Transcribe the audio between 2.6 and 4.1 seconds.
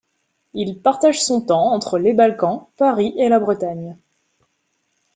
Paris et la Bretagne.